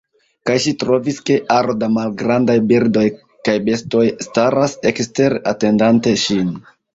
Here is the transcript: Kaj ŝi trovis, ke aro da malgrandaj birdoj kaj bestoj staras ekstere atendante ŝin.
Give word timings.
Kaj 0.49 0.53
ŝi 0.61 0.71
trovis, 0.83 1.17
ke 1.29 1.35
aro 1.55 1.75
da 1.81 1.89
malgrandaj 1.97 2.55
birdoj 2.71 3.03
kaj 3.49 3.55
bestoj 3.69 4.03
staras 4.29 4.75
ekstere 4.93 5.43
atendante 5.53 6.17
ŝin. 6.25 6.51